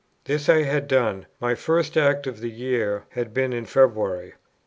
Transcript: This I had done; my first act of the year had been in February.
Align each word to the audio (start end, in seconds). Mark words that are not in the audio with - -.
This 0.25 0.49
I 0.49 0.63
had 0.63 0.87
done; 0.87 1.27
my 1.39 1.53
first 1.53 1.95
act 1.95 2.25
of 2.25 2.39
the 2.39 2.49
year 2.49 3.03
had 3.09 3.35
been 3.35 3.53
in 3.53 3.65
February. 3.67 4.33